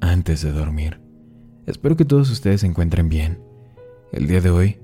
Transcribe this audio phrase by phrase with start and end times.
[0.00, 1.00] antes de dormir.
[1.66, 3.40] Espero que todos ustedes se encuentren bien.
[4.12, 4.78] El día de hoy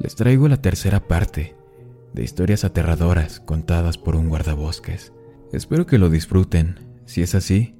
[0.00, 1.54] les traigo la tercera parte
[2.12, 5.12] de historias aterradoras contadas por un guardabosques.
[5.52, 6.80] Espero que lo disfruten.
[7.04, 7.74] Si es así,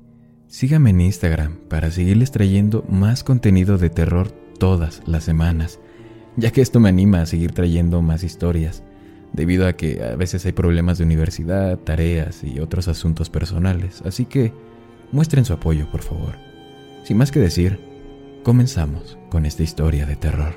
[0.47, 5.81] síganme en Instagram para seguirles trayendo más contenido de terror todas las semanas,
[6.37, 8.83] ya que esto me anima a seguir trayendo más historias,
[9.33, 14.25] debido a que a veces hay problemas de universidad, tareas y otros asuntos personales, así
[14.25, 14.53] que
[15.13, 16.35] muestren su apoyo, por favor.
[17.07, 17.79] Sin más que decir,
[18.43, 20.55] comenzamos con esta historia de terror.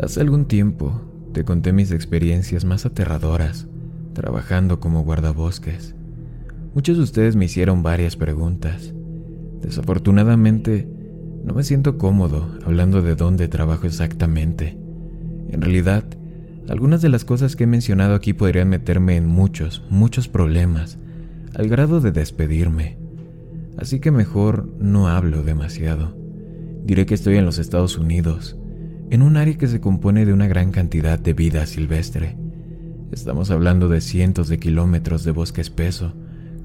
[0.00, 1.02] Hace algún tiempo
[1.34, 3.66] te conté mis experiencias más aterradoras
[4.14, 5.94] trabajando como guardabosques.
[6.72, 8.94] Muchos de ustedes me hicieron varias preguntas.
[9.60, 10.97] Desafortunadamente,
[11.48, 14.76] no me siento cómodo hablando de dónde trabajo exactamente.
[15.48, 16.04] En realidad,
[16.68, 20.98] algunas de las cosas que he mencionado aquí podrían meterme en muchos, muchos problemas,
[21.54, 22.98] al grado de despedirme.
[23.78, 26.14] Así que mejor no hablo demasiado.
[26.84, 28.58] Diré que estoy en los Estados Unidos,
[29.08, 32.36] en un área que se compone de una gran cantidad de vida silvestre.
[33.10, 36.12] Estamos hablando de cientos de kilómetros de bosque espeso,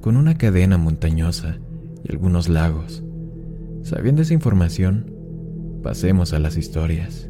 [0.01, 1.55] con una cadena montañosa
[2.03, 3.01] y algunos lagos.
[3.83, 5.11] Sabiendo esa información,
[5.83, 7.29] pasemos a las historias.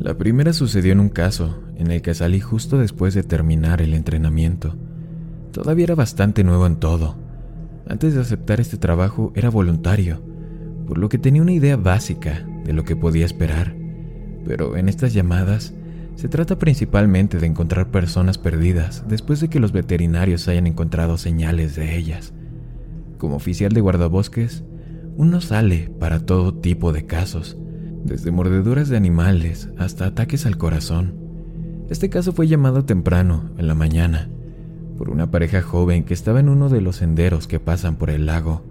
[0.00, 3.94] La primera sucedió en un caso en el que salí justo después de terminar el
[3.94, 4.76] entrenamiento.
[5.52, 7.16] Todavía era bastante nuevo en todo.
[7.86, 10.20] Antes de aceptar este trabajo era voluntario,
[10.88, 13.76] por lo que tenía una idea básica de lo que podía esperar.
[14.44, 15.72] Pero en estas llamadas
[16.16, 21.76] se trata principalmente de encontrar personas perdidas después de que los veterinarios hayan encontrado señales
[21.76, 22.32] de ellas.
[23.18, 24.64] Como oficial de guardabosques,
[25.18, 27.58] uno sale para todo tipo de casos,
[28.04, 31.16] desde mordeduras de animales hasta ataques al corazón.
[31.90, 34.30] Este caso fue llamado temprano, en la mañana,
[34.96, 38.26] por una pareja joven que estaba en uno de los senderos que pasan por el
[38.26, 38.62] lago.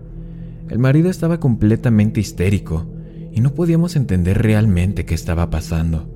[0.69, 2.87] El marido estaba completamente histérico
[3.33, 6.09] y no podíamos entender realmente qué estaba pasando.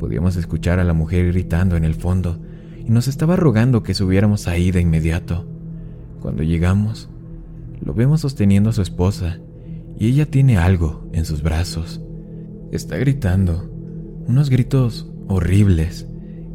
[0.00, 2.40] Podíamos escuchar a la mujer gritando en el fondo
[2.84, 5.46] y nos estaba rogando que subiéramos ahí de inmediato.
[6.20, 7.08] Cuando llegamos,
[7.80, 9.38] lo vemos sosteniendo a su esposa
[9.98, 12.02] y ella tiene algo en sus brazos.
[12.72, 13.70] Está gritando,
[14.26, 16.08] unos gritos horribles,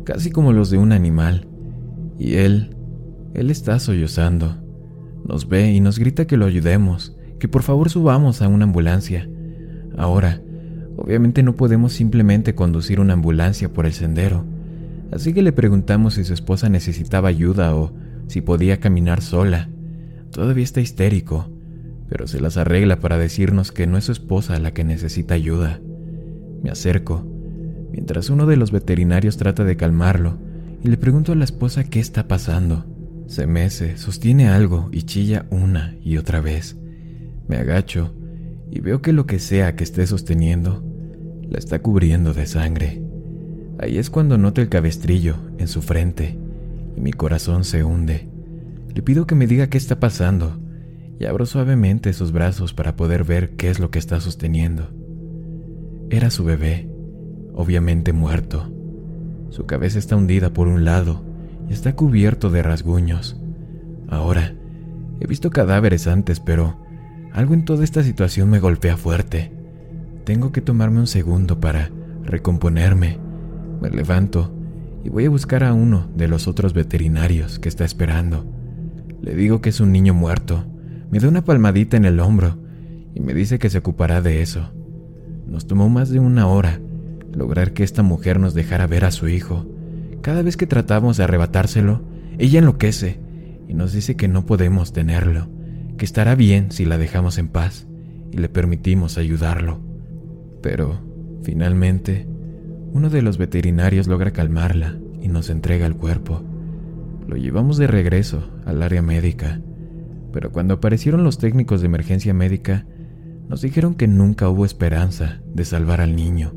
[0.03, 1.47] casi como los de un animal.
[2.17, 2.75] Y él,
[3.33, 4.57] él está sollozando.
[5.25, 9.29] Nos ve y nos grita que lo ayudemos, que por favor subamos a una ambulancia.
[9.97, 10.41] Ahora,
[10.97, 14.45] obviamente no podemos simplemente conducir una ambulancia por el sendero,
[15.11, 17.93] así que le preguntamos si su esposa necesitaba ayuda o
[18.27, 19.69] si podía caminar sola.
[20.31, 21.49] Todavía está histérico
[22.09, 25.79] pero se las arregla para decirnos que no es su esposa la que necesita ayuda.
[26.63, 27.25] Me acerco,
[27.91, 30.37] mientras uno de los veterinarios trata de calmarlo,
[30.83, 32.85] y le pregunto a la esposa qué está pasando.
[33.27, 36.77] Se mece, sostiene algo y chilla una y otra vez.
[37.47, 38.13] Me agacho
[38.71, 40.83] y veo que lo que sea que esté sosteniendo
[41.49, 43.01] la está cubriendo de sangre.
[43.79, 46.37] Ahí es cuando noto el cabestrillo en su frente
[46.95, 48.29] y mi corazón se hunde.
[48.93, 50.57] Le pido que me diga qué está pasando
[51.19, 54.89] y abro suavemente sus brazos para poder ver qué es lo que está sosteniendo.
[56.09, 56.89] Era su bebé,
[57.53, 58.71] obviamente muerto.
[59.49, 61.25] Su cabeza está hundida por un lado
[61.69, 63.39] y está cubierto de rasguños.
[64.07, 64.55] Ahora,
[65.19, 66.77] he visto cadáveres antes, pero
[67.33, 69.51] algo en toda esta situación me golpea fuerte.
[70.23, 71.89] Tengo que tomarme un segundo para
[72.23, 73.19] recomponerme.
[73.81, 74.53] Me levanto
[75.03, 78.45] y voy a buscar a uno de los otros veterinarios que está esperando.
[79.21, 80.65] Le digo que es un niño muerto
[81.11, 82.57] me da una palmadita en el hombro
[83.13, 84.71] y me dice que se ocupará de eso.
[85.47, 86.79] Nos tomó más de una hora
[87.33, 89.65] lograr que esta mujer nos dejara ver a su hijo.
[90.21, 92.01] Cada vez que tratamos de arrebatárselo,
[92.37, 93.19] ella enloquece
[93.67, 95.47] y nos dice que no podemos tenerlo,
[95.97, 97.87] que estará bien si la dejamos en paz
[98.31, 99.79] y le permitimos ayudarlo.
[100.61, 100.99] Pero,
[101.43, 102.27] finalmente,
[102.91, 106.43] uno de los veterinarios logra calmarla y nos entrega el cuerpo.
[107.27, 109.61] Lo llevamos de regreso al área médica
[110.37, 112.85] pero cuando aparecieron los técnicos de emergencia médica,
[113.49, 116.53] Nos dijeron que nunca hubo esperanza de salvar al niño.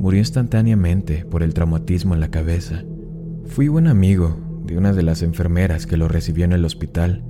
[0.00, 2.82] Murió instantáneamente por el traumatismo en la cabeza.
[3.44, 7.24] Fui buen amigo de una de las enfermeras que lo recibió en el hospital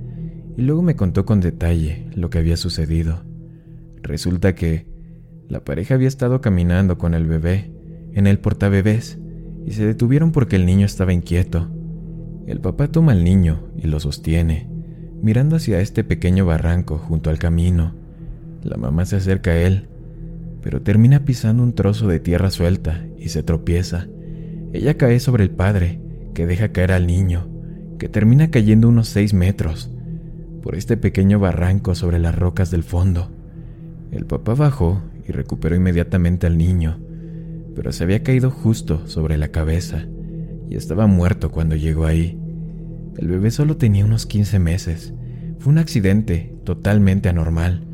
[0.57, 3.25] y luego me contó con detalle lo que había sucedido.
[4.01, 4.87] Resulta que
[5.49, 7.71] la pareja había estado caminando con el bebé
[8.13, 9.19] en el portabebés
[9.67, 11.69] y se detuvieron porque el niño estaba inquieto.
[12.47, 14.78] El papá toma al niño y lo sostiene,
[15.21, 17.93] mirando hacia este pequeño barranco junto al camino.
[18.63, 19.87] La mamá se acerca a él,
[20.61, 24.07] pero termina pisando un trozo de tierra suelta y se tropieza.
[24.73, 25.99] Ella cae sobre el padre,
[26.33, 27.47] que deja caer al niño,
[27.97, 29.91] que termina cayendo unos seis metros,
[30.61, 33.29] por este pequeño barranco sobre las rocas del fondo.
[34.11, 36.99] El papá bajó y recuperó inmediatamente al niño,
[37.75, 40.05] pero se había caído justo sobre la cabeza
[40.69, 42.38] y estaba muerto cuando llegó ahí.
[43.19, 45.13] El bebé solo tenía unos 15 meses.
[45.59, 47.85] Fue un accidente totalmente anormal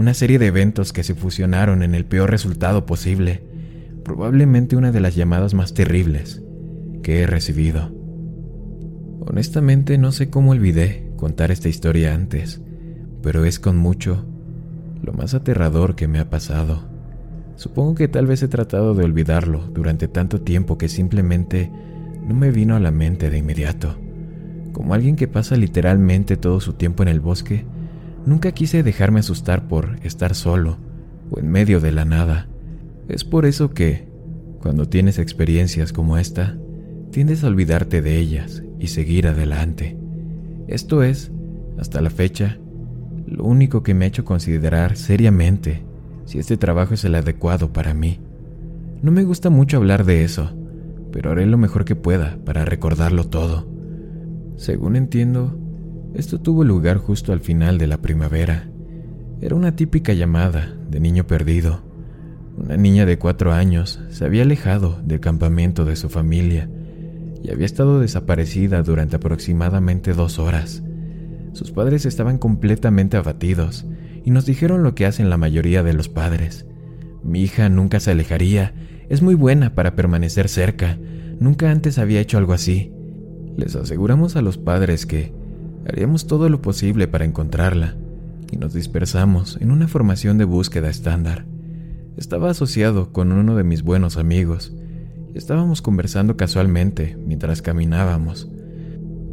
[0.00, 3.42] una serie de eventos que se fusionaron en el peor resultado posible,
[4.02, 6.42] probablemente una de las llamadas más terribles
[7.02, 7.94] que he recibido.
[9.20, 12.62] Honestamente no sé cómo olvidé contar esta historia antes,
[13.22, 14.24] pero es con mucho
[15.02, 16.88] lo más aterrador que me ha pasado.
[17.56, 21.70] Supongo que tal vez he tratado de olvidarlo durante tanto tiempo que simplemente
[22.26, 23.98] no me vino a la mente de inmediato.
[24.72, 27.64] Como alguien que pasa literalmente todo su tiempo en el bosque,
[28.26, 30.76] Nunca quise dejarme asustar por estar solo
[31.30, 32.48] o en medio de la nada.
[33.08, 34.08] Es por eso que,
[34.60, 36.56] cuando tienes experiencias como esta,
[37.10, 39.96] tiendes a olvidarte de ellas y seguir adelante.
[40.68, 41.32] Esto es,
[41.78, 42.58] hasta la fecha,
[43.26, 45.82] lo único que me ha hecho considerar seriamente
[46.26, 48.20] si este trabajo es el adecuado para mí.
[49.02, 50.52] No me gusta mucho hablar de eso,
[51.10, 53.69] pero haré lo mejor que pueda para recordarlo todo.
[54.60, 55.58] Según entiendo,
[56.12, 58.68] esto tuvo lugar justo al final de la primavera.
[59.40, 61.80] Era una típica llamada de niño perdido.
[62.58, 66.68] Una niña de cuatro años se había alejado del campamento de su familia
[67.42, 70.82] y había estado desaparecida durante aproximadamente dos horas.
[71.54, 73.86] Sus padres estaban completamente abatidos
[74.26, 76.66] y nos dijeron lo que hacen la mayoría de los padres.
[77.24, 78.74] Mi hija nunca se alejaría,
[79.08, 80.98] es muy buena para permanecer cerca,
[81.38, 82.92] nunca antes había hecho algo así.
[83.56, 85.32] Les aseguramos a los padres que,
[85.88, 87.96] Haríamos todo lo posible para encontrarla
[88.52, 91.46] y nos dispersamos en una formación de búsqueda estándar.
[92.18, 94.74] Estaba asociado con uno de mis buenos amigos
[95.34, 98.48] estábamos conversando casualmente mientras caminábamos.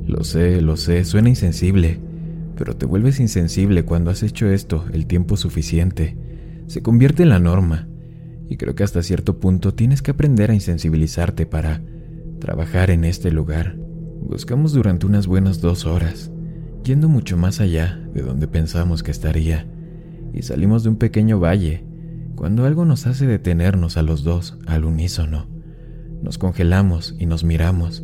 [0.05, 1.99] Lo sé, lo sé, suena insensible,
[2.55, 6.17] pero te vuelves insensible cuando has hecho esto el tiempo suficiente.
[6.67, 7.87] Se convierte en la norma
[8.49, 11.81] y creo que hasta cierto punto tienes que aprender a insensibilizarte para
[12.39, 13.77] trabajar en este lugar.
[14.27, 16.29] Buscamos durante unas buenas dos horas
[16.83, 19.65] yendo mucho más allá de donde pensamos que estaría,
[20.33, 21.85] y salimos de un pequeño valle,
[22.35, 25.47] cuando algo nos hace detenernos a los dos al unísono.
[26.21, 28.03] Nos congelamos y nos miramos,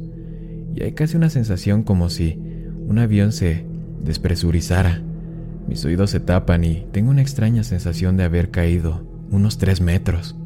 [0.73, 2.39] y hay casi una sensación como si
[2.87, 3.65] un avión se
[4.01, 5.01] despresurizara.
[5.67, 10.37] Mis oídos se tapan y tengo una extraña sensación de haber caído unos tres metros.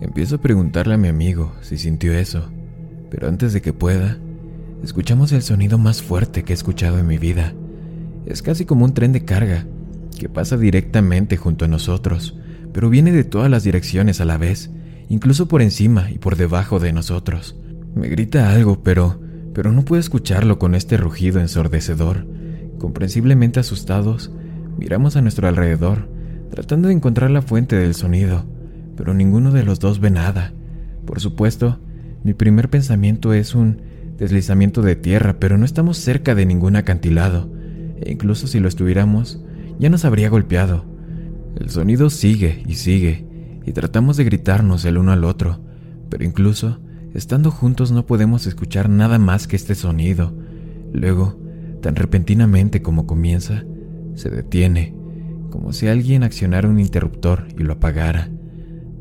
[0.00, 2.50] Empiezo a preguntarle a mi amigo si sintió eso,
[3.10, 4.18] pero antes de que pueda,
[4.82, 7.54] escuchamos el sonido más fuerte que he escuchado en mi vida.
[8.26, 9.66] Es casi como un tren de carga,
[10.18, 12.36] que pasa directamente junto a nosotros,
[12.72, 14.70] pero viene de todas las direcciones a la vez,
[15.08, 17.56] incluso por encima y por debajo de nosotros.
[17.94, 19.20] Me grita algo, pero
[19.54, 22.26] pero no puedo escucharlo con este rugido ensordecedor.
[22.78, 24.32] Comprensiblemente asustados,
[24.76, 26.08] miramos a nuestro alrededor,
[26.50, 28.44] tratando de encontrar la fuente del sonido,
[28.96, 30.52] pero ninguno de los dos ve nada.
[31.06, 31.78] Por supuesto,
[32.24, 33.80] mi primer pensamiento es un
[34.16, 37.50] deslizamiento de tierra, pero no estamos cerca de ningún acantilado
[38.00, 39.40] e incluso si lo estuviéramos,
[39.78, 40.84] ya nos habría golpeado.
[41.56, 43.26] El sonido sigue y sigue,
[43.64, 45.60] y tratamos de gritarnos el uno al otro,
[46.10, 46.80] pero incluso
[47.14, 50.36] estando juntos no podemos escuchar nada más que este sonido.
[50.92, 51.40] Luego,
[51.80, 53.64] tan repentinamente como comienza,
[54.14, 54.94] se detiene,
[55.50, 58.30] como si alguien accionara un interruptor y lo apagara.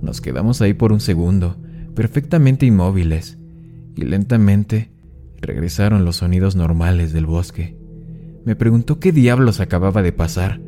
[0.01, 1.58] Nos quedamos ahí por un segundo,
[1.96, 3.38] perfectamente inmóviles,
[3.96, 4.91] y lentamente
[5.44, 7.78] regresaron los sonidos normales del bosque.
[8.46, 10.60] Me preguntó qué diablos acababa de pasar,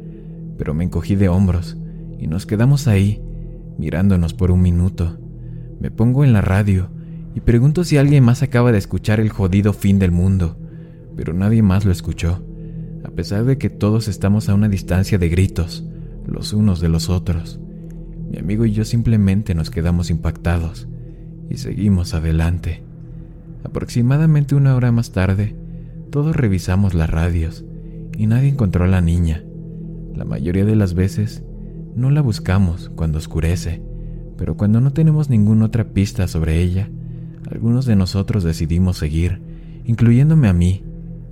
[0.57, 1.77] pero me encogí de hombros
[2.19, 3.21] y nos quedamos ahí,
[3.77, 5.19] mirándonos por un minuto.
[5.79, 6.89] Me pongo en la radio
[7.33, 10.57] y pregunto si alguien más acaba de escuchar el jodido fin del mundo,
[11.15, 12.45] pero nadie más lo escuchó,
[13.03, 15.85] a pesar de que todos estamos a una distancia de gritos,
[16.25, 17.59] los unos de los otros.
[18.29, 20.87] Mi amigo y yo simplemente nos quedamos impactados
[21.49, 22.83] y seguimos adelante.
[23.65, 25.55] Aproximadamente una hora más tarde,
[26.11, 27.65] todos revisamos las radios
[28.15, 29.43] y nadie encontró a la niña.
[30.13, 31.43] La mayoría de las veces
[31.95, 33.81] No la buscamos cuando oscurece,
[34.37, 36.89] pero cuando no tenemos ninguna otra pista sobre ella,
[37.49, 39.41] algunos de nosotros decidimos seguir,
[39.83, 40.83] incluyéndome a mí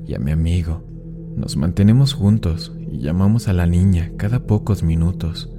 [0.08, 0.84] y a mi amigo.
[1.36, 5.52] Nos mantenemos juntos y llamamos a la niña cada pocos minutos.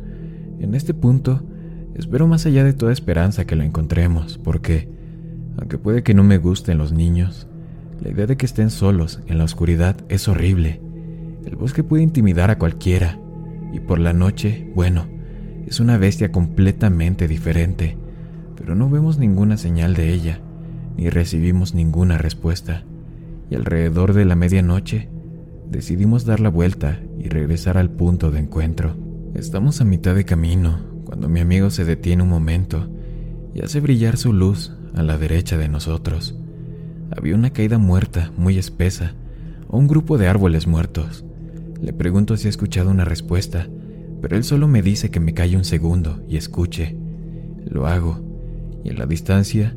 [0.59, 1.45] En este punto,
[1.95, 4.89] espero más allá de toda esperanza que la encontremos, porque,
[5.65, 7.47] aunque puede que no me gusten los niños,
[8.03, 10.83] la idea de que estén solos en la oscuridad es horrible.
[11.47, 13.19] El bosque puede intimidar a cualquiera,
[13.73, 15.07] y por la noche, bueno,
[15.67, 17.97] es una bestia completamente diferente,
[18.57, 20.43] pero no vemos ninguna señal de ella,
[20.99, 22.85] ni recibimos ninguna respuesta.
[23.49, 25.09] Y alrededor de la medianoche,
[25.71, 28.99] decidimos dar la vuelta y regresar al punto de encuentro.
[29.33, 32.87] Estamos a mitad de camino cuando mi amigo se detiene un momento
[33.55, 36.35] y hace brillar su luz a la derecha de nosotros.
[37.17, 39.15] Había una caída muerta muy espesa
[39.69, 41.25] o un grupo de árboles muertos.
[41.81, 43.69] Le pregunto si ha escuchado una respuesta,
[44.21, 46.97] pero él solo me dice que me calle un segundo y escuche.
[47.67, 48.21] Lo hago,
[48.85, 49.75] y en la distancia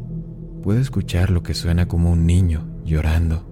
[0.63, 3.43] puedo escuchar lo que suena como un niño llorando.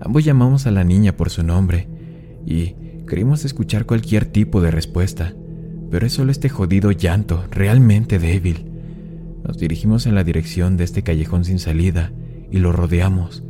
[0.00, 1.88] Ambos llamamos a la niña por su nombre
[2.46, 2.74] y
[3.08, 5.34] queríamos escuchar cualquier tipo de respuesta,
[5.90, 8.67] pero es solo este jodido llanto, realmente débil.
[9.44, 12.12] Nos dirigimos en la dirección de este callejón sin salida
[12.50, 13.44] y lo rodeamos.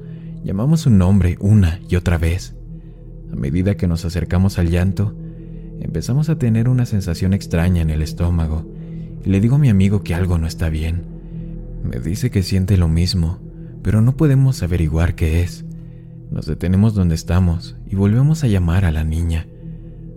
[0.45, 2.55] Llamamos su nombre una y otra vez.
[3.33, 5.15] A medida que nos acercamos al llanto,
[5.81, 8.67] empezamos a tener una sensación extraña en el estómago
[9.25, 11.05] y le digo a mi amigo que algo no está bien.
[11.83, 13.39] Me dice que siente lo mismo,
[13.83, 15.65] pero no podemos averiguar qué es.
[16.31, 19.47] Nos detenemos donde estamos y volvemos a llamar a la niña.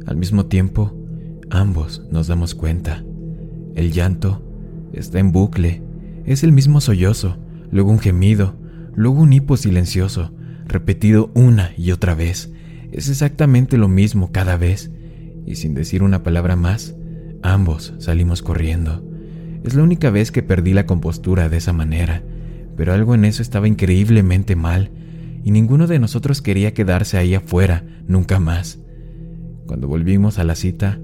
[0.05, 0.93] Al mismo tiempo,
[1.49, 3.03] ambos nos damos cuenta.
[3.75, 4.50] El llanto
[4.93, 5.81] está en bucle.
[6.25, 7.37] Es el mismo sollozo,
[7.71, 8.55] luego un gemido,
[8.95, 10.31] luego un hipo silencioso,
[10.65, 12.51] repetido una y otra vez.
[12.91, 14.91] Es exactamente lo mismo cada vez.
[15.45, 16.95] Y sin decir una palabra más,
[17.41, 19.03] ambos salimos corriendo.
[19.63, 22.23] Es la única vez que perdí la compostura de esa manera,
[22.75, 24.91] pero algo en eso estaba increíblemente mal
[25.43, 28.79] y ninguno de nosotros quería quedarse ahí afuera nunca más.
[29.67, 30.99] Cuando volvimos a la cita,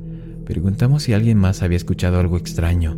[0.45, 2.97] preguntamos si alguien más había escuchado algo extraño,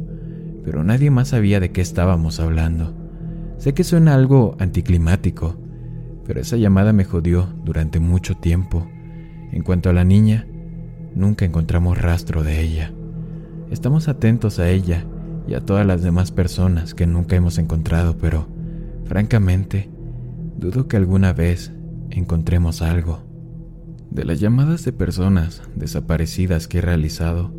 [0.70, 2.94] pero nadie más sabía de qué estábamos hablando.
[3.58, 5.56] Sé que suena algo anticlimático,
[6.28, 8.88] pero esa llamada me jodió durante mucho tiempo.
[9.52, 10.46] En cuanto a la niña,
[11.16, 12.94] nunca encontramos rastro de ella.
[13.72, 15.06] Estamos atentos a ella
[15.48, 18.48] y a todas las demás personas que nunca hemos encontrado, pero,
[19.06, 19.90] francamente,
[20.56, 21.72] Dudo que alguna vez
[22.12, 23.24] encontremos algo.
[24.12, 27.52] De las llamadas de personas desaparecidas que he realizado,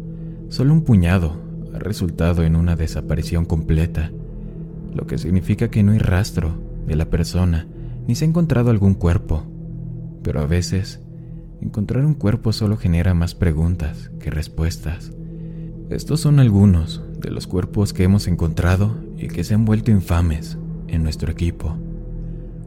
[0.48, 4.10] solo un puñado ha resultado en una desaparición completa,
[4.94, 6.54] lo que significa que no hay rastro
[6.86, 7.66] de la persona
[8.06, 9.44] ni se ha encontrado algún cuerpo.
[10.22, 11.00] Pero a veces,
[11.60, 15.12] encontrar un cuerpo solo genera más preguntas que respuestas.
[15.90, 20.58] Estos son algunos de los cuerpos que hemos encontrado y que se han vuelto infames
[20.88, 21.76] en nuestro equipo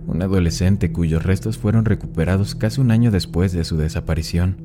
[0.07, 4.57] un adolescente cuyos restos fueron recuperados casi un año después de su desaparición.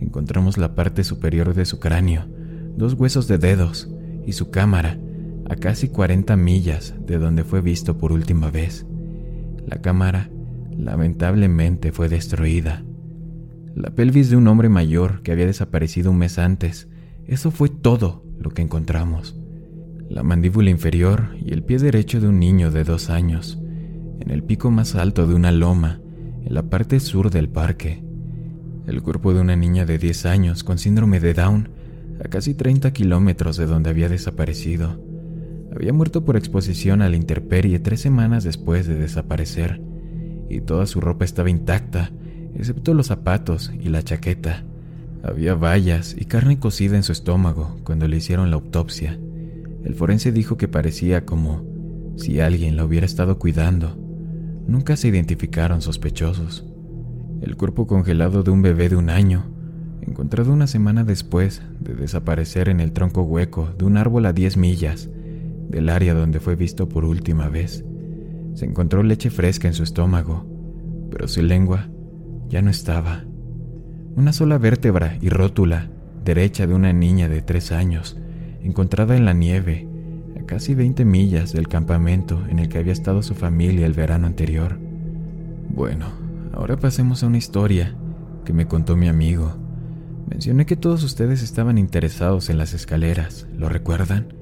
[0.00, 2.26] Encontramos la parte superior de su cráneo,
[2.76, 3.88] dos huesos de dedos
[4.26, 4.98] y su cámara
[5.48, 8.86] a casi 40 millas de donde fue visto por última vez.
[9.66, 10.30] La cámara
[10.76, 12.84] lamentablemente fue destruida.
[13.74, 16.88] La pelvis de un hombre mayor que había desaparecido un mes antes,
[17.26, 19.36] eso fue todo lo que encontramos.
[20.08, 23.58] La mandíbula inferior y el pie derecho de un niño de dos años
[24.20, 26.00] en el pico más alto de una loma,
[26.44, 28.02] en la parte sur del parque.
[28.86, 31.68] El cuerpo de una niña de 10 años con síndrome de Down,
[32.22, 35.00] a casi 30 kilómetros de donde había desaparecido.
[35.74, 39.80] Había muerto por exposición a la intemperie tres semanas después de desaparecer,
[40.48, 42.12] y toda su ropa estaba intacta,
[42.54, 44.64] excepto los zapatos y la chaqueta.
[45.22, 49.18] Había vallas y carne cocida en su estómago cuando le hicieron la autopsia.
[49.84, 51.64] El forense dijo que parecía como
[52.16, 54.04] si alguien la hubiera estado cuidando
[54.66, 56.64] Nunca se identificaron sospechosos.
[57.42, 59.44] El cuerpo congelado de un bebé de un año,
[60.04, 64.56] encontrado una semana después de desaparecer en el tronco hueco de un árbol a 10
[64.56, 65.08] millas
[65.68, 67.84] del área donde fue visto por última vez.
[68.54, 70.46] Se encontró leche fresca en su estómago,
[71.10, 71.88] pero su lengua
[72.48, 73.24] ya no estaba.
[74.16, 75.90] Una sola vértebra y rótula
[76.24, 78.16] derecha de una niña de tres años,
[78.62, 79.88] encontrada en la nieve
[80.46, 84.78] casi 20 millas del campamento en el que había estado su familia el verano anterior.
[85.68, 86.06] Bueno,
[86.52, 87.94] ahora pasemos a una historia
[88.44, 89.56] que me contó mi amigo.
[90.28, 94.32] Mencioné que todos ustedes estaban interesados en las escaleras, ¿lo recuerdan?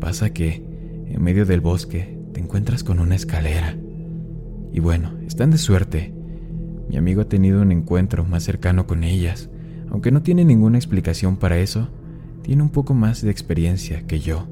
[0.00, 0.62] Pasa que,
[1.06, 3.76] en medio del bosque, te encuentras con una escalera.
[4.72, 6.14] Y bueno, están de suerte.
[6.88, 9.50] Mi amigo ha tenido un encuentro más cercano con ellas,
[9.90, 11.88] aunque no tiene ninguna explicación para eso,
[12.42, 14.46] tiene un poco más de experiencia que yo.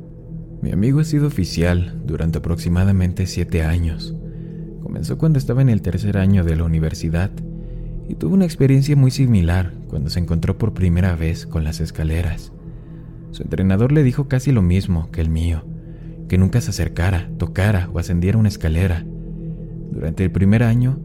[0.63, 4.15] Mi amigo ha sido oficial durante aproximadamente siete años.
[4.83, 7.31] Comenzó cuando estaba en el tercer año de la universidad
[8.09, 12.53] y tuvo una experiencia muy similar cuando se encontró por primera vez con las escaleras.
[13.31, 15.65] Su entrenador le dijo casi lo mismo que el mío,
[16.29, 19.05] que nunca se acercara, tocara o ascendiera una escalera.
[19.91, 20.99] Durante el primer año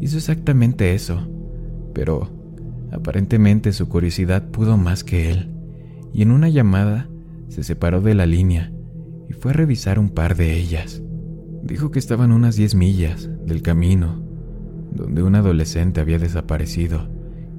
[0.00, 1.28] hizo exactamente eso,
[1.94, 2.30] pero
[2.90, 5.50] aparentemente su curiosidad pudo más que él,
[6.12, 7.08] y en una llamada
[7.48, 8.72] se separó de la línea
[9.28, 11.02] y fue a revisar un par de ellas.
[11.62, 14.22] Dijo que estaban unas 10 millas del camino,
[14.94, 17.08] donde un adolescente había desaparecido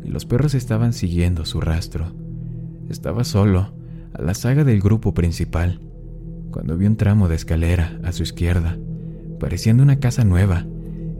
[0.03, 2.13] y los perros estaban siguiendo su rastro.
[2.89, 3.73] Estaba solo,
[4.13, 5.79] a la saga del grupo principal,
[6.51, 8.77] cuando vio un tramo de escalera a su izquierda,
[9.39, 10.65] pareciendo una casa nueva.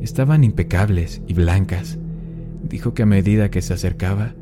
[0.01, 1.97] Estaban impecables y blancas.
[2.61, 4.35] Dijo que a medida que se acercaba,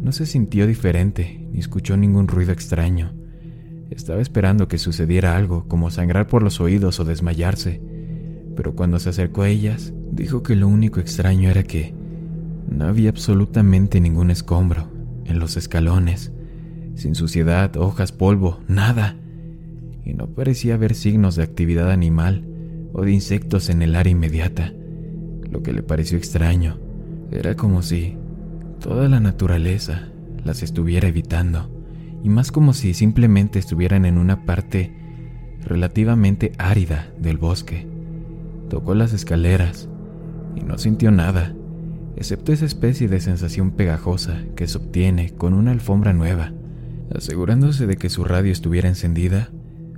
[0.00, 3.12] no se sintió diferente ni escuchó ningún ruido extraño.
[3.90, 7.80] Estaba esperando que sucediera algo, como sangrar por los oídos o desmayarse,
[8.54, 11.94] pero cuando se acercó a ellas, dijo que lo único extraño era que
[12.68, 14.88] no había absolutamente ningún escombro
[15.24, 16.32] en los escalones,
[16.96, 19.16] sin suciedad, hojas, polvo, nada,
[20.04, 22.44] y no parecía haber signos de actividad animal
[22.92, 24.72] o de insectos en el área inmediata.
[25.50, 26.78] Lo que le pareció extraño
[27.30, 28.16] era como si
[28.80, 30.08] toda la naturaleza
[30.44, 31.70] las estuviera evitando
[32.24, 34.92] y más como si simplemente estuvieran en una parte
[35.64, 37.86] relativamente árida del bosque.
[38.68, 39.88] Tocó las escaleras
[40.58, 41.54] y no sintió nada,
[42.16, 46.52] excepto esa especie de sensación pegajosa que se obtiene con una alfombra nueva.
[47.14, 49.50] Asegurándose de que su radio estuviera encendida,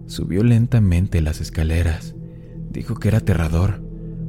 [0.07, 2.15] subió lentamente las escaleras.
[2.71, 3.83] Dijo que era aterrador,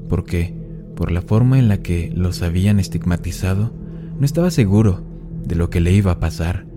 [0.09, 0.55] porque,
[0.95, 3.73] por la forma en la que los habían estigmatizado,
[4.19, 5.03] no estaba seguro
[5.45, 6.71] de lo que le iba a pasar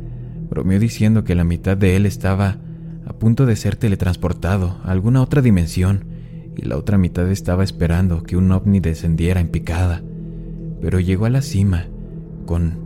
[0.55, 2.59] bromeó diciendo que la mitad de él estaba
[3.07, 6.05] a punto de ser teletransportado a alguna otra dimensión
[6.57, 10.03] y la otra mitad estaba esperando que un ovni descendiera en picada.
[10.81, 11.87] Pero llegó a la cima
[12.47, 12.79] con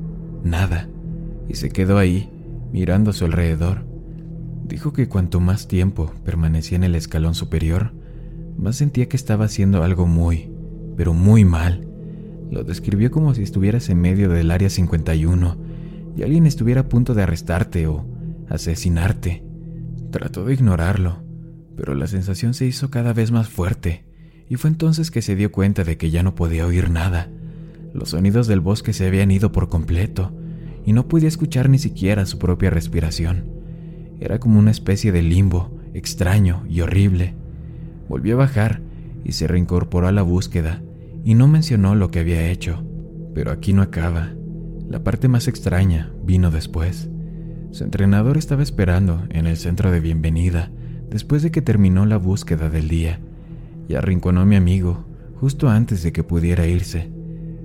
[0.45, 0.89] nada
[1.49, 2.31] y se quedó ahí
[2.73, 3.85] mirando a su alrededor.
[4.67, 7.93] Dijo que cuanto más tiempo permanecía en el escalón superior,
[8.59, 10.51] más sentía que estaba haciendo algo muy,
[10.97, 11.87] pero muy mal.
[12.51, 15.57] Lo describió como si estuvieras en medio del área 51
[16.17, 18.05] y alguien estuviera a punto de arrestarte o
[18.49, 19.45] asesinarte.
[20.11, 21.23] Trató de ignorarlo,
[21.79, 24.03] pero la sensación se hizo cada vez más fuerte,
[24.51, 27.29] y fue entonces que se dio cuenta de que ya no podía oír nada.
[27.95, 30.33] Los sonidos del bosque se habían ido por completo,
[30.85, 33.45] y no podía escuchar ni siquiera su propia respiración.
[34.19, 37.37] Era como una especie de limbo, extraño y horrible.
[38.09, 38.81] Volvió a bajar
[39.25, 40.83] y se reincorporó a la búsqueda,
[41.25, 42.85] y no mencionó lo que había hecho.
[43.37, 44.33] Pero aquí no acaba.
[44.89, 47.09] La parte más extraña vino después.
[47.71, 50.73] Su entrenador estaba esperando en el centro de bienvenida
[51.11, 53.21] después de que terminó la búsqueda del día
[53.89, 55.05] y arrinconó a mi amigo
[55.41, 57.11] justo antes de que pudiera irse.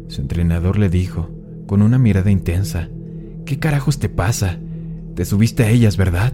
[0.08, 1.30] Su entrenador le dijo,
[1.66, 2.90] con una mirada intensa,
[3.46, 4.58] ¿Qué carajos te pasa?
[5.16, 6.32] Te subiste a ellas, ¿verdad?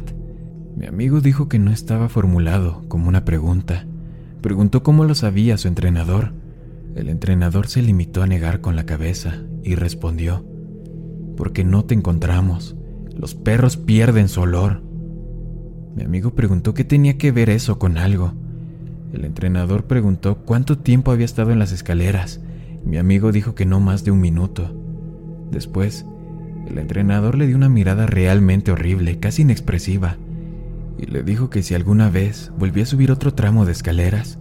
[0.78, 3.88] Mi amigo dijo que no estaba formulado como una pregunta.
[4.42, 6.34] Preguntó cómo lo sabía su entrenador.
[6.96, 10.46] El entrenador se limitó a negar con la cabeza y respondió,
[11.36, 12.76] porque no te encontramos.
[13.16, 14.84] Los perros pierden su olor.
[16.00, 18.32] Mi amigo preguntó qué tenía que ver eso con algo.
[19.12, 22.40] El entrenador preguntó cuánto tiempo había estado en las escaleras.
[22.86, 24.74] Mi amigo dijo que no más de un minuto.
[25.52, 26.06] Después,
[26.70, 30.16] el entrenador le dio una mirada realmente horrible, casi inexpresiva,
[30.98, 34.40] y le dijo que si alguna vez volvía a subir otro tramo de escaleras,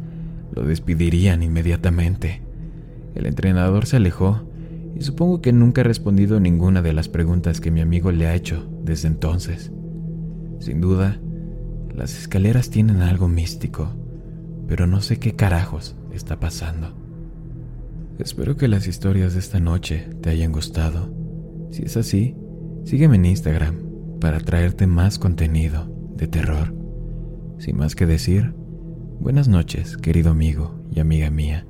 [0.55, 2.41] lo despedirían inmediatamente.
[3.17, 4.43] El entrenador se alejó
[4.95, 8.37] y supongo que nunca he respondido ninguna de las preguntas que mi amigo le ha
[8.37, 9.73] hecho desde entonces.
[10.61, 11.19] Sin duda,
[11.99, 13.93] las escaleras tienen algo místico,
[14.69, 16.95] pero no sé qué carajos está pasando.
[18.21, 21.13] Espero que las historias de esta noche te hayan gustado.
[21.73, 22.37] Si es así,
[22.85, 23.77] sígueme en Instagram
[24.21, 26.73] para traerte más contenido de terror.
[27.59, 28.55] Sin más que decir,
[29.19, 31.67] buenas noches, querido amigo y amiga mía.